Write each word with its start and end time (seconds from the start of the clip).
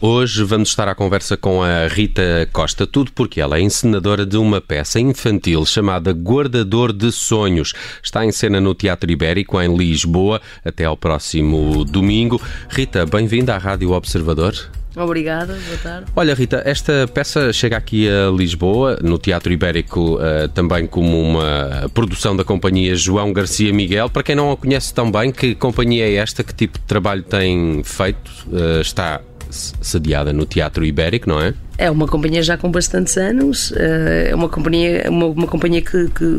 Hoje 0.00 0.44
vamos 0.44 0.68
estar 0.68 0.86
à 0.86 0.94
conversa 0.94 1.36
com 1.36 1.60
a 1.60 1.88
Rita 1.88 2.48
Costa, 2.52 2.86
tudo 2.86 3.10
porque 3.10 3.40
ela 3.40 3.58
é 3.58 3.60
encenadora 3.60 4.24
de 4.24 4.36
uma 4.36 4.60
peça 4.60 5.00
infantil 5.00 5.66
chamada 5.66 6.12
Guardador 6.12 6.92
de 6.92 7.10
Sonhos. 7.10 7.74
Está 8.00 8.24
em 8.24 8.30
cena 8.30 8.60
no 8.60 8.76
Teatro 8.76 9.10
Ibérico, 9.10 9.60
em 9.60 9.76
Lisboa, 9.76 10.40
até 10.64 10.84
ao 10.84 10.96
próximo 10.96 11.84
domingo. 11.84 12.40
Rita, 12.68 13.04
bem-vinda 13.06 13.56
à 13.56 13.58
Rádio 13.58 13.90
Observador. 13.90 14.54
Obrigada, 14.94 15.58
boa 15.66 15.78
tarde. 15.78 16.06
Olha, 16.14 16.32
Rita, 16.32 16.62
esta 16.64 17.08
peça 17.12 17.52
chega 17.52 17.76
aqui 17.76 18.08
a 18.08 18.30
Lisboa, 18.30 19.00
no 19.02 19.18
Teatro 19.18 19.52
Ibérico, 19.52 20.14
uh, 20.14 20.48
também 20.54 20.86
como 20.86 21.20
uma 21.20 21.90
produção 21.92 22.36
da 22.36 22.44
companhia 22.44 22.94
João 22.94 23.32
Garcia 23.32 23.72
Miguel. 23.72 24.08
Para 24.08 24.22
quem 24.22 24.36
não 24.36 24.52
a 24.52 24.56
conhece 24.56 24.94
tão 24.94 25.10
bem, 25.10 25.32
que 25.32 25.56
companhia 25.56 26.06
é 26.06 26.14
esta? 26.14 26.44
Que 26.44 26.54
tipo 26.54 26.78
de 26.78 26.84
trabalho 26.84 27.24
tem 27.24 27.82
feito? 27.82 28.30
Uh, 28.46 28.80
está 28.80 29.20
sediada 29.50 30.32
no 30.32 30.44
Teatro 30.44 30.84
Ibérico, 30.84 31.28
não 31.28 31.40
é? 31.40 31.54
É 31.76 31.90
uma 31.90 32.06
companhia 32.06 32.42
já 32.42 32.56
com 32.56 32.70
bastantes 32.70 33.16
anos, 33.16 33.72
eh, 33.76 34.28
é 34.30 34.34
uma 34.34 34.48
companhia, 34.48 35.06
uma, 35.08 35.26
uma 35.26 35.46
companhia 35.46 35.80
que, 35.80 36.08
que, 36.08 36.38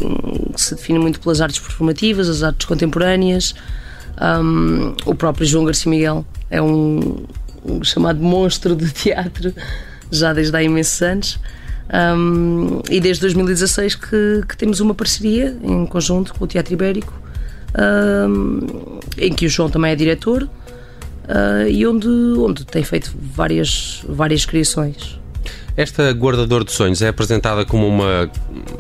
se 0.56 0.76
define 0.76 1.00
muito 1.00 1.20
pelas 1.20 1.40
artes 1.40 1.60
performativas, 1.60 2.28
as 2.28 2.44
artes 2.44 2.66
contemporâneas. 2.68 3.56
Um, 4.22 4.96
o 5.06 5.16
próprio 5.16 5.46
João 5.46 5.64
Garcia 5.64 5.90
Miguel 5.90 6.26
é 6.50 6.62
um, 6.62 7.26
um, 7.66 7.84
chamado 7.84 8.20
monstro 8.20 8.76
de 8.76 8.92
teatro 8.92 9.54
já 10.12 10.34
desde 10.34 10.56
há 10.56 10.62
imensos 10.62 11.02
anos. 11.02 11.40
Um, 11.92 12.82
e 12.90 13.00
desde 13.00 13.22
2016 13.22 13.96
que, 13.96 14.44
que, 14.48 14.58
temos 14.58 14.80
uma 14.80 14.94
parceria 14.94 15.58
em 15.64 15.86
conjunto 15.86 16.34
com 16.34 16.44
o 16.44 16.48
Teatro 16.48 16.74
Ibérico, 16.74 17.14
em 19.18 19.34
que 19.34 19.46
o 19.46 19.50
João 19.50 19.70
também 19.70 19.92
é 19.92 19.96
diretor 19.96 20.50
uh, 21.30 21.68
e 21.70 21.86
onde, 21.86 22.08
onde 22.08 22.66
tem 22.66 22.84
feito 22.84 23.14
várias, 23.16 24.04
várias 24.08 24.46
criações. 24.46 25.20
Esta 25.78 26.12
Guardador 26.12 26.66
de 26.66 26.74
Sonhos 26.74 27.02
é 27.02 27.08
apresentada 27.08 27.64
como 27.64 27.88
uma, 27.88 28.30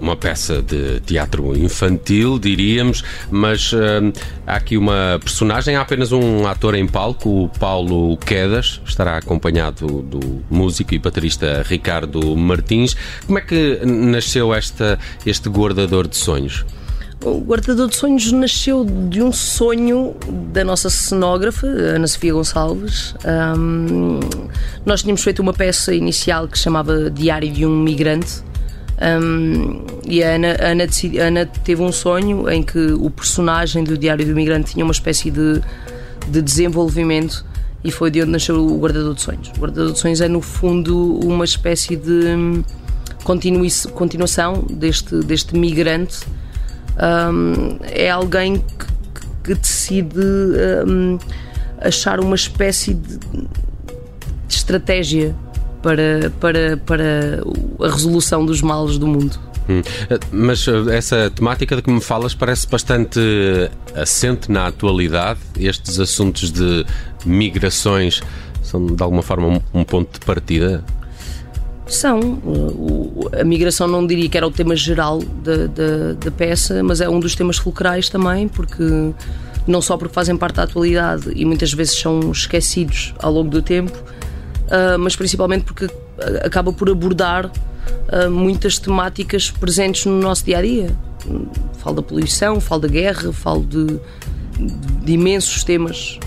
uma 0.01 0.17
peça 0.17 0.61
de 0.61 0.99
teatro 0.99 1.55
infantil, 1.55 2.37
diríamos, 2.37 3.05
mas 3.31 3.71
uh, 3.71 4.11
há 4.45 4.55
aqui 4.57 4.75
uma 4.75 5.17
personagem, 5.23 5.77
há 5.77 5.81
apenas 5.81 6.11
um 6.11 6.45
ator 6.45 6.75
em 6.75 6.85
palco, 6.85 7.45
o 7.45 7.49
Paulo 7.57 8.17
Quedas, 8.17 8.81
estará 8.85 9.15
acompanhado 9.15 10.01
do 10.01 10.43
músico 10.49 10.93
e 10.93 10.99
baterista 10.99 11.63
Ricardo 11.65 12.35
Martins. 12.35 12.97
Como 13.25 13.39
é 13.39 13.41
que 13.41 13.79
nasceu 13.85 14.53
esta, 14.53 14.99
este 15.25 15.47
Guardador 15.47 16.05
de 16.05 16.17
Sonhos? 16.17 16.65
O 17.23 17.41
Guardador 17.41 17.89
de 17.89 17.97
Sonhos 17.97 18.31
nasceu 18.31 18.85
de 18.85 19.21
um 19.21 19.29
sonho 19.29 20.15
da 20.53 20.63
nossa 20.63 20.89
cenógrafa, 20.89 21.67
Ana 21.67 22.07
Sofia 22.07 22.31
Gonçalves. 22.31 23.13
Um, 23.57 24.21
nós 24.85 25.01
tínhamos 25.01 25.21
feito 25.21 25.41
uma 25.41 25.51
peça 25.51 25.93
inicial 25.93 26.47
que 26.47 26.57
chamava 26.57 27.09
Diário 27.09 27.51
de 27.51 27.65
um 27.65 27.77
Migrante. 27.77 28.41
Um, 29.01 29.85
e 30.05 30.23
a 30.23 30.35
Ana, 30.35 30.55
a 30.61 30.67
Ana, 30.67 30.87
decidi, 30.87 31.19
a 31.19 31.25
Ana, 31.25 31.45
teve 31.45 31.81
um 31.81 31.91
sonho 31.91 32.49
em 32.49 32.63
que 32.63 32.93
o 32.93 33.09
personagem 33.09 33.83
do 33.83 33.97
Diário 33.97 34.25
do 34.25 34.33
Migrante 34.33 34.71
tinha 34.71 34.85
uma 34.85 34.93
espécie 34.93 35.29
de, 35.29 35.61
de 36.29 36.41
desenvolvimento 36.41 37.45
e 37.83 37.91
foi 37.91 38.11
de 38.11 38.21
onde 38.21 38.31
nasceu 38.31 38.65
o 38.65 38.79
Guardador 38.79 39.13
de 39.13 39.21
Sonhos. 39.21 39.49
O 39.57 39.59
Guardador 39.59 39.91
de 39.91 39.99
Sonhos 39.99 40.21
é, 40.21 40.29
no 40.29 40.39
fundo, 40.39 41.19
uma 41.19 41.43
espécie 41.43 41.97
de 41.97 42.63
continuação 43.93 44.65
deste, 44.69 45.15
deste 45.17 45.57
migrante 45.57 46.19
um, 47.01 47.77
é 47.83 48.09
alguém 48.09 48.57
que, 48.57 48.85
que 49.43 49.53
decide 49.55 50.19
um, 50.87 51.17
achar 51.79 52.19
uma 52.19 52.35
espécie 52.35 52.93
de, 52.93 53.17
de 53.17 54.55
estratégia 54.55 55.35
para, 55.81 56.31
para, 56.39 56.77
para 56.77 57.41
a 57.79 57.89
resolução 57.89 58.45
dos 58.45 58.61
males 58.61 58.97
do 58.97 59.07
mundo. 59.07 59.39
Hum. 59.69 59.81
Mas 60.31 60.67
uh, 60.67 60.89
essa 60.89 61.29
temática 61.29 61.75
de 61.75 61.81
que 61.81 61.91
me 61.91 62.01
falas 62.01 62.33
parece 62.33 62.67
bastante 62.67 63.19
assente 63.95 64.51
na 64.51 64.67
atualidade. 64.67 65.39
Estes 65.57 65.99
assuntos 65.99 66.51
de 66.51 66.85
migrações 67.25 68.21
são 68.63 68.85
de 68.85 69.01
alguma 69.01 69.21
forma 69.21 69.61
um 69.73 69.83
ponto 69.83 70.19
de 70.19 70.25
partida 70.25 70.83
são. 71.93 72.39
a 73.39 73.43
migração 73.43 73.87
não 73.87 74.05
diria 74.05 74.29
que 74.29 74.37
era 74.37 74.47
o 74.47 74.51
tema 74.51 74.75
geral 74.75 75.19
da, 75.43 75.67
da, 75.67 76.13
da, 76.19 76.31
peça, 76.31 76.83
mas 76.83 77.01
é 77.01 77.09
um 77.09 77.19
dos 77.19 77.35
temas 77.35 77.57
fulcrais 77.57 78.09
também, 78.09 78.47
porque 78.47 78.83
não 79.67 79.81
só 79.81 79.97
porque 79.97 80.13
fazem 80.13 80.35
parte 80.35 80.55
da 80.55 80.63
atualidade 80.63 81.31
e 81.35 81.45
muitas 81.45 81.73
vezes 81.73 81.99
são 81.99 82.31
esquecidos 82.31 83.13
ao 83.19 83.31
longo 83.31 83.49
do 83.49 83.61
tempo, 83.61 83.97
uh, 83.97 84.97
mas 84.99 85.15
principalmente 85.15 85.63
porque 85.63 85.87
acaba 86.43 86.73
por 86.73 86.89
abordar 86.89 87.45
uh, 87.47 88.31
muitas 88.31 88.77
temáticas 88.77 89.51
presentes 89.51 90.05
no 90.05 90.19
nosso 90.19 90.45
dia 90.45 90.57
a 90.57 90.61
dia. 90.61 90.95
Falo 91.79 91.97
da 91.97 92.01
poluição, 92.01 92.59
falo 92.59 92.81
da 92.81 92.87
guerra, 92.87 93.31
falo 93.33 93.63
de, 93.63 93.85
de, 93.85 94.75
de 95.05 95.11
imensos 95.13 95.63
temas. 95.63 96.19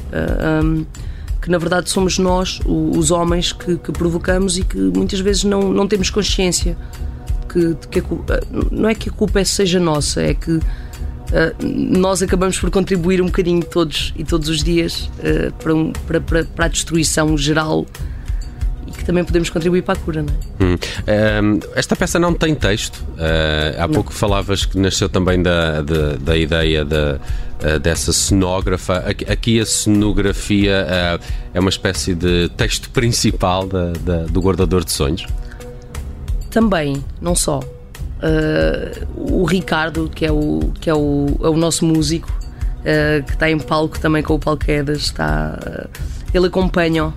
Que 1.42 1.50
na 1.50 1.58
verdade 1.58 1.90
somos 1.90 2.18
nós, 2.18 2.60
os 2.64 3.10
homens, 3.10 3.52
que, 3.52 3.76
que 3.76 3.92
provocamos 3.92 4.56
e 4.56 4.62
que 4.62 4.78
muitas 4.78 5.18
vezes 5.20 5.42
não, 5.42 5.72
não 5.72 5.88
temos 5.88 6.08
consciência 6.08 6.76
que, 7.52 7.76
que 7.90 8.00
culpa, 8.00 8.40
não 8.70 8.88
é 8.88 8.94
que 8.94 9.08
a 9.08 9.12
culpa 9.12 9.44
seja 9.44 9.78
nossa, 9.78 10.22
é 10.22 10.34
que 10.34 10.52
uh, 10.52 10.62
nós 11.60 12.22
acabamos 12.22 12.58
por 12.58 12.70
contribuir 12.70 13.20
um 13.20 13.26
bocadinho 13.26 13.62
todos 13.62 14.14
e 14.16 14.24
todos 14.24 14.48
os 14.48 14.62
dias 14.62 15.10
uh, 15.18 15.52
para, 15.62 15.74
um, 15.74 15.92
para, 15.92 16.20
para, 16.20 16.44
para, 16.44 16.64
a 16.64 16.68
destruição 16.68 17.36
geral 17.36 17.86
e 18.86 18.90
que 18.90 19.04
também 19.04 19.22
podemos 19.22 19.50
contribuir 19.50 19.82
para 19.82 19.98
a 19.98 20.02
cura, 20.02 20.22
não 20.22 20.32
é? 20.32 20.64
Hum. 20.64 20.78
Um, 21.44 21.60
esta 21.74 21.94
peça 21.94 22.18
não 22.18 22.32
tem 22.32 22.54
texto. 22.54 22.96
Uh, 22.96 23.78
há 23.78 23.86
não. 23.86 23.94
pouco 23.94 24.12
falavas 24.12 24.64
que 24.64 24.78
nasceu 24.78 25.08
também 25.08 25.42
da, 25.42 25.82
da, 25.82 26.16
da 26.16 26.36
ideia 26.36 26.84
da 26.84 27.18
eh, 27.62 27.78
dessa 27.78 28.12
cenógrafa. 28.12 28.96
Aqui, 28.98 29.24
aqui 29.30 29.60
a 29.60 29.64
cenografia 29.64 30.84
uh, 30.84 31.24
é 31.54 31.60
uma 31.60 31.68
espécie 31.68 32.12
de 32.12 32.48
texto 32.56 32.90
principal 32.90 33.68
da, 33.68 33.92
da, 33.92 34.16
do 34.24 34.40
Guardador 34.40 34.84
de 34.84 34.90
Sonhos? 34.90 35.24
Também, 36.50 37.04
não 37.20 37.36
só. 37.36 37.60
Uh, 37.60 39.06
o 39.14 39.44
Ricardo, 39.44 40.10
que 40.12 40.26
é 40.26 40.32
o, 40.32 40.72
que 40.80 40.90
é 40.90 40.94
o, 40.94 41.26
é 41.40 41.48
o 41.48 41.56
nosso 41.56 41.84
músico, 41.86 42.32
que 43.26 43.32
está 43.32 43.48
em 43.48 43.60
palco 43.60 44.00
também 44.00 44.24
com 44.24 44.34
o 44.34 44.40
Palquedas, 44.40 45.02
está, 45.02 45.56
ele 46.34 46.48
acompanha 46.48 47.14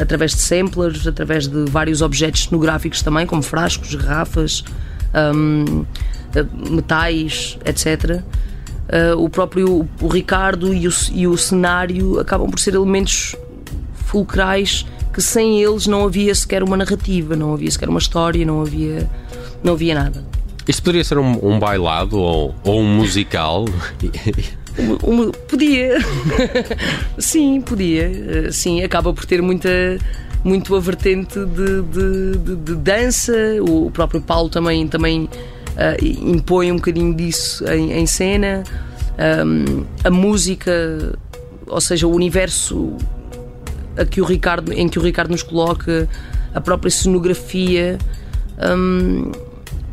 através 0.00 0.30
de 0.30 0.40
samplers, 0.40 1.08
através 1.08 1.48
de 1.48 1.64
vários 1.68 2.02
objetos 2.02 2.44
cenográficos 2.44 3.02
também, 3.02 3.26
como 3.26 3.42
frascos, 3.42 3.96
garrafas, 3.96 4.62
um, 5.12 5.84
metais, 6.70 7.58
etc 7.64 8.22
uh, 8.88 9.22
o 9.22 9.28
próprio 9.28 9.88
o 10.00 10.08
Ricardo 10.08 10.72
e 10.72 10.86
o, 10.88 10.92
e 11.12 11.26
o 11.26 11.36
cenário 11.36 12.18
acabam 12.18 12.50
por 12.50 12.58
ser 12.58 12.74
elementos 12.74 13.36
fulcrais 13.94 14.86
que 15.12 15.22
sem 15.22 15.62
eles 15.62 15.86
não 15.86 16.04
havia 16.04 16.34
sequer 16.34 16.62
uma 16.62 16.76
narrativa, 16.76 17.36
não 17.36 17.54
havia 17.54 17.70
sequer 17.70 17.88
uma 17.88 18.00
história, 18.00 18.44
não 18.44 18.60
havia, 18.60 19.08
não 19.62 19.74
havia 19.74 19.94
nada. 19.94 20.24
Isto 20.66 20.82
poderia 20.82 21.04
ser 21.04 21.18
um, 21.18 21.38
um 21.46 21.58
bailado 21.58 22.18
ou, 22.18 22.54
ou 22.64 22.80
um 22.80 22.96
musical? 22.96 23.64
um, 24.78 25.12
um, 25.12 25.30
podia. 25.30 25.98
sim, 27.18 27.60
podia. 27.60 28.10
Uh, 28.10 28.52
sim, 28.52 28.82
acaba 28.82 29.12
por 29.12 29.24
ter 29.24 29.40
muita 29.40 29.68
muito 30.42 30.76
a 30.76 30.80
vertente 30.80 31.38
de, 31.38 31.82
de, 31.82 32.38
de, 32.38 32.56
de 32.56 32.74
dança. 32.76 33.32
O, 33.66 33.90
próprio 33.90 34.20
Paulo 34.20 34.50
também, 34.50 34.86
também 34.86 35.28
uh, 35.76 36.04
impõe 36.04 36.72
um 36.72 36.76
bocadinho 36.76 37.14
disso 37.14 37.64
em, 37.68 37.92
em 37.92 38.06
cena. 38.06 38.62
Um, 39.16 39.84
a 40.02 40.10
música, 40.10 40.72
ou 41.66 41.80
seja, 41.80 42.06
o 42.06 42.12
universo 42.12 42.96
a 43.96 44.04
que 44.04 44.20
o 44.20 44.24
Ricardo, 44.24 44.72
em 44.72 44.88
que 44.88 44.98
o 44.98 45.02
Ricardo 45.02 45.30
nos 45.30 45.42
coloca, 45.42 46.08
a 46.54 46.60
própria 46.60 46.90
cenografia, 46.90 47.98
um, 48.76 49.32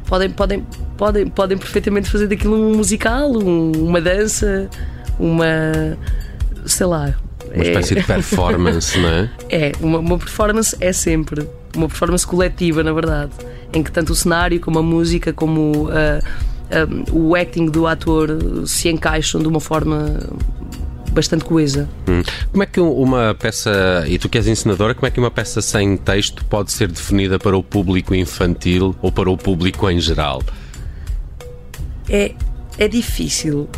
podem, 0.06 0.30
podem, 0.30 0.66
podem, 0.98 1.28
podem 1.28 1.58
perfeitamente 1.58 2.10
fazer 2.10 2.28
daquilo 2.28 2.56
um 2.56 2.76
musical, 2.76 3.32
um, 3.32 3.72
uma 3.72 4.02
dança, 4.02 4.70
uma. 5.20 5.98
sei 6.66 6.86
lá. 6.86 7.16
Uma 7.54 7.64
espécie 7.64 7.98
é... 7.98 8.02
de 8.02 8.08
performance, 8.08 8.98
não 8.98 9.10
é? 9.10 9.30
É, 9.50 9.72
uma, 9.82 10.00
uma 10.00 10.18
performance 10.18 10.76
é 10.80 10.94
sempre. 10.94 11.48
Uma 11.76 11.88
performance 11.88 12.26
coletiva, 12.26 12.84
na 12.84 12.94
verdade 12.94 13.32
em 13.74 13.84
que 13.84 13.92
tanto 13.92 14.12
o 14.12 14.16
cenário, 14.16 14.60
como 14.60 14.80
a 14.80 14.84
música, 14.84 15.32
como 15.32 15.90
a, 15.90 16.86
um, 16.86 17.30
o 17.30 17.36
acting 17.36 17.68
do 17.68 17.88
ator 17.88 18.38
se 18.66 18.90
encaixam 18.90 19.42
de 19.42 19.48
uma 19.48 19.60
forma 19.60 20.20
bastante 21.12 21.44
coesa. 21.44 21.90
Hum. 22.08 22.22
Como 22.52 22.64
é 22.64 22.66
que 22.66 22.80
uma 22.80 23.36
peça, 23.36 24.06
e 24.08 24.18
tu 24.18 24.30
que 24.30 24.38
és 24.38 24.48
ensinadora, 24.48 24.94
como 24.94 25.08
é 25.08 25.12
que 25.12 25.20
uma 25.20 25.32
peça 25.32 25.62
sem 25.62 25.98
texto 25.98 26.44
pode 26.46 26.72
ser 26.72 26.90
definida 26.90 27.38
para 27.38 27.58
o 27.58 27.64
público 27.64 28.16
infantil 28.16 28.96
ou 29.02 29.12
para 29.12 29.30
o 29.30 29.38
público 29.38 29.90
em 29.90 30.00
geral? 30.00 30.42
É, 32.10 32.34
é 32.78 32.88
difícil 32.88 33.70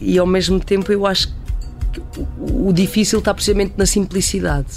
e 0.00 0.18
ao 0.18 0.26
mesmo 0.26 0.58
tempo 0.60 0.92
eu 0.92 1.06
acho 1.06 1.28
que 1.28 2.00
o 2.38 2.72
difícil 2.72 3.18
está 3.18 3.32
precisamente 3.32 3.74
na 3.76 3.86
simplicidade. 3.86 4.68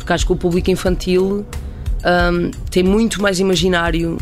Porque 0.00 0.14
acho 0.14 0.24
que 0.24 0.32
o 0.32 0.36
público 0.36 0.70
infantil 0.70 1.44
um, 2.32 2.50
tem 2.70 2.82
muito 2.82 3.20
mais 3.20 3.38
imaginário 3.38 4.16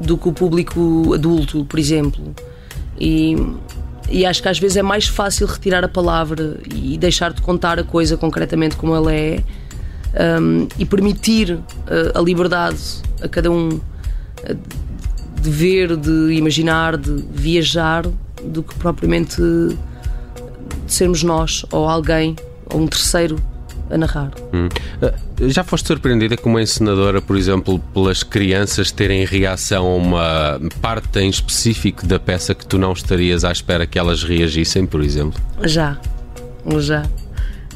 do 0.00 0.16
que 0.16 0.28
o 0.28 0.32
público 0.32 1.12
adulto, 1.12 1.64
por 1.64 1.76
exemplo. 1.76 2.22
E, 3.00 3.36
e 4.08 4.24
acho 4.24 4.40
que 4.40 4.48
às 4.48 4.60
vezes 4.60 4.76
é 4.76 4.82
mais 4.82 5.08
fácil 5.08 5.48
retirar 5.48 5.84
a 5.84 5.88
palavra 5.88 6.60
e 6.72 6.96
deixar 6.96 7.32
de 7.32 7.42
contar 7.42 7.80
a 7.80 7.82
coisa 7.82 8.16
concretamente 8.16 8.76
como 8.76 8.94
ela 8.94 9.12
é 9.12 9.42
um, 10.40 10.68
e 10.78 10.84
permitir 10.84 11.54
uh, 11.54 11.62
a 12.14 12.20
liberdade 12.20 12.78
a 13.20 13.28
cada 13.28 13.50
um 13.50 13.70
uh, 13.70 13.80
de 15.42 15.50
ver, 15.50 15.96
de 15.96 16.32
imaginar, 16.32 16.96
de 16.96 17.24
viajar, 17.32 18.06
do 18.44 18.62
que 18.62 18.72
propriamente 18.76 19.42
de 20.86 20.92
sermos 20.92 21.24
nós 21.24 21.66
ou 21.72 21.88
alguém 21.88 22.36
ou 22.72 22.80
um 22.80 22.86
terceiro 22.86 23.36
a 23.90 23.98
narrar. 23.98 24.30
Hum. 24.52 24.68
Uh, 25.02 25.48
já 25.48 25.64
foste 25.64 25.86
surpreendida 25.86 26.36
como 26.36 26.58
encenadora, 26.58 27.20
por 27.20 27.36
exemplo, 27.36 27.78
pelas 27.92 28.22
crianças 28.22 28.90
terem 28.90 29.24
reação 29.24 29.86
a 29.86 29.94
uma 29.94 30.60
parte 30.80 31.18
em 31.20 31.28
específico 31.28 32.06
da 32.06 32.18
peça 32.18 32.54
que 32.54 32.66
tu 32.66 32.78
não 32.78 32.92
estarias 32.92 33.44
à 33.44 33.52
espera 33.52 33.86
que 33.86 33.98
elas 33.98 34.22
reagissem, 34.22 34.86
por 34.86 35.02
exemplo? 35.02 35.40
Já, 35.64 35.98
já. 36.78 37.02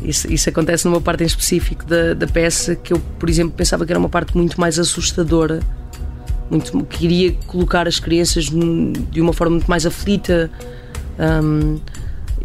Isso, 0.04 0.32
isso 0.32 0.48
acontece 0.48 0.86
numa 0.86 1.00
parte 1.00 1.22
em 1.22 1.26
específico 1.26 1.84
da, 1.86 2.14
da 2.14 2.26
peça 2.26 2.74
que 2.74 2.92
eu, 2.92 3.00
por 3.18 3.30
exemplo, 3.30 3.54
pensava 3.56 3.86
que 3.86 3.92
era 3.92 3.98
uma 3.98 4.08
parte 4.08 4.36
muito 4.36 4.60
mais 4.60 4.78
assustadora. 4.78 5.60
Muito, 6.50 6.84
queria 6.84 7.32
colocar 7.46 7.86
as 7.86 7.98
crianças 7.98 8.46
de 8.46 9.20
uma 9.20 9.32
forma 9.32 9.52
muito 9.52 9.68
mais 9.68 9.86
aflita. 9.86 10.50
Um, 11.18 11.78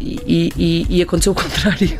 e, 0.00 0.52
e, 0.56 0.86
e, 0.88 1.02
aconteceu 1.02 1.32
o 1.32 1.34
contrário. 1.34 1.98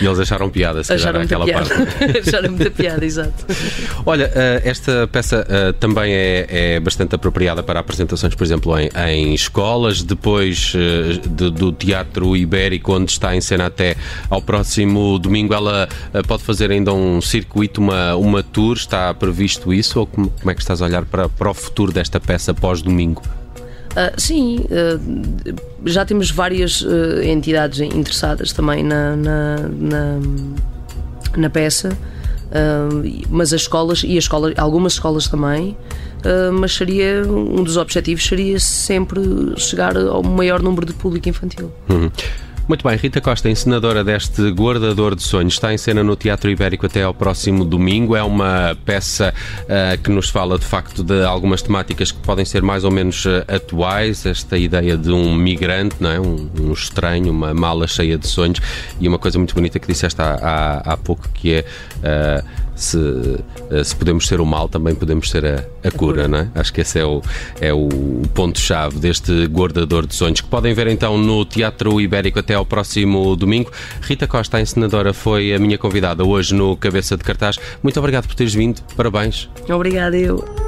E 0.00 0.06
eles 0.06 0.18
acharam 0.18 0.50
piada, 0.50 0.82
se 0.82 0.92
acharam 0.92 1.20
aquela 1.20 1.44
piada. 1.44 1.66
parte. 1.68 2.18
acharam 2.28 2.50
muita 2.50 2.70
piada, 2.70 3.04
exato. 3.04 3.46
Olha, 4.04 4.30
eh, 4.34 4.62
esta 4.64 5.08
peça 5.08 5.46
eh, 5.48 5.72
também 5.72 6.12
é, 6.12 6.46
é, 6.48 6.80
bastante 6.80 7.14
apropriada 7.14 7.62
para 7.62 7.80
apresentações, 7.80 8.34
por 8.34 8.44
exemplo, 8.44 8.78
em, 8.78 8.88
em 9.08 9.34
escolas, 9.34 10.02
depois 10.02 10.72
eh, 10.74 11.18
de, 11.28 11.50
do 11.50 11.72
Teatro 11.72 12.36
Ibérico, 12.36 12.92
onde 12.92 13.12
está 13.12 13.34
em 13.34 13.40
cena 13.40 13.66
até 13.66 13.96
ao 14.28 14.42
próximo 14.42 15.18
domingo. 15.18 15.54
Ela 15.54 15.88
pode 16.26 16.42
fazer 16.42 16.70
ainda 16.70 16.92
um 16.92 17.20
circuito, 17.20 17.80
uma, 17.80 18.14
uma 18.16 18.42
tour, 18.42 18.76
está 18.76 19.12
previsto 19.14 19.72
isso? 19.72 20.00
Ou 20.00 20.06
como, 20.06 20.30
como 20.30 20.50
é 20.50 20.54
que 20.54 20.60
estás 20.60 20.82
a 20.82 20.86
olhar 20.86 21.04
para, 21.04 21.28
para 21.28 21.50
o 21.50 21.54
futuro 21.54 21.92
desta 21.92 22.18
peça 22.18 22.52
pós-domingo? 22.52 23.22
Uh, 23.92 24.20
sim, 24.20 24.60
uh, 24.60 25.54
já 25.86 26.04
temos 26.04 26.30
várias 26.30 26.82
uh, 26.82 27.22
entidades 27.22 27.80
interessadas 27.80 28.52
também 28.52 28.84
na, 28.84 29.16
na, 29.16 29.56
na, 29.56 30.20
na 31.36 31.50
peça, 31.50 31.96
mas 33.28 33.52
as 33.52 33.62
escolas 33.62 34.02
e 34.02 34.16
as 34.16 34.24
escolas, 34.24 34.54
algumas 34.56 34.94
escolas 34.94 35.28
também. 35.28 35.76
mas 36.58 36.74
seria 36.74 37.22
um 37.28 37.62
dos 37.62 37.76
objetivos 37.76 38.26
seria 38.26 38.58
sempre 38.58 39.20
chegar 39.58 39.94
ao 39.96 40.22
maior 40.22 40.62
número 40.62 40.86
de 40.86 40.94
público 40.94 41.28
infantil. 41.28 41.70
Uhum. 41.90 42.10
Muito 42.68 42.86
bem, 42.86 42.98
Rita 42.98 43.18
Costa, 43.18 43.48
encenadora 43.48 44.04
deste 44.04 44.50
Guardador 44.50 45.14
de 45.14 45.22
Sonhos, 45.22 45.54
está 45.54 45.72
em 45.72 45.78
cena 45.78 46.04
no 46.04 46.14
Teatro 46.14 46.50
Ibérico 46.50 46.84
até 46.84 47.02
ao 47.02 47.14
próximo 47.14 47.64
domingo. 47.64 48.14
É 48.14 48.22
uma 48.22 48.76
peça 48.84 49.32
uh, 49.62 50.02
que 50.02 50.10
nos 50.10 50.28
fala 50.28 50.58
de 50.58 50.66
facto 50.66 51.02
de 51.02 51.24
algumas 51.24 51.62
temáticas 51.62 52.12
que 52.12 52.18
podem 52.18 52.44
ser 52.44 52.60
mais 52.60 52.84
ou 52.84 52.90
menos 52.90 53.24
uh, 53.24 53.42
atuais. 53.48 54.26
Esta 54.26 54.58
ideia 54.58 54.98
de 54.98 55.10
um 55.10 55.34
migrante, 55.34 55.96
não 55.98 56.10
é? 56.10 56.20
um, 56.20 56.50
um, 56.60 56.72
estranho, 56.74 57.30
uma 57.30 57.54
mala 57.54 57.86
cheia 57.86 58.18
de 58.18 58.28
sonhos 58.28 58.60
e 59.00 59.08
uma 59.08 59.18
coisa 59.18 59.38
muito 59.38 59.54
bonita 59.54 59.78
que 59.78 59.86
disseste 59.86 60.20
há, 60.20 60.34
há, 60.34 60.92
há 60.92 60.96
pouco 60.98 61.26
que 61.32 61.54
é. 61.54 61.64
Uh, 62.00 62.67
se, 62.78 62.98
eh, 63.70 63.84
se 63.84 63.94
podemos 63.94 64.26
ser 64.26 64.40
o 64.40 64.46
mal, 64.46 64.68
também 64.68 64.94
podemos 64.94 65.30
ser 65.30 65.44
a, 65.44 65.64
a, 65.86 65.90
cura, 65.90 66.28
não 66.28 66.38
é? 66.38 66.48
Acho 66.54 66.72
que 66.72 66.80
esse 66.80 66.98
é 66.98 67.04
o, 67.04 67.22
é 67.60 67.72
o 67.72 67.88
ponto-chave 68.34 68.98
deste 68.98 69.46
Guardador 69.46 70.06
de 70.06 70.14
Sonhos, 70.14 70.40
que 70.40 70.48
podem 70.48 70.72
ver 70.74 70.86
então 70.86 71.18
no 71.18 71.44
Teatro 71.44 72.00
Ibérico 72.00 72.38
até 72.38 72.54
ao 72.54 72.64
próximo 72.64 73.34
domingo. 73.36 73.70
Rita 74.00 74.26
Costa, 74.26 74.56
a 74.56 74.60
encenadora, 74.60 75.12
foi 75.12 75.54
a 75.54 75.58
minha 75.58 75.78
convidada 75.78 76.24
hoje 76.24 76.54
no 76.54 76.76
Cabeça 76.76 77.16
de 77.16 77.24
Cartaz. 77.24 77.58
Muito 77.82 77.98
obrigado 77.98 78.26
por 78.26 78.34
teres 78.34 78.54
vindo, 78.54 78.80
parabéns. 78.96 79.48
Obrigada, 79.68 80.16
eu. 80.16 80.67